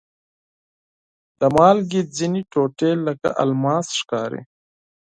د 1.39 1.41
مالګې 1.55 2.01
ځینې 2.15 2.41
ټوټې 2.51 2.91
لکه 3.05 3.29
الماس 3.43 3.87
ښکاري. 3.99 4.41